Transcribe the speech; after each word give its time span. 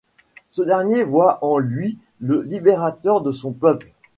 Ce 0.49 0.63
dernier 0.63 1.03
voit 1.03 1.37
en 1.45 1.59
lui 1.59 1.99
le 2.21 2.41
libérateur 2.41 3.21
de 3.21 3.31
son 3.31 3.51
peuple. 3.51 3.87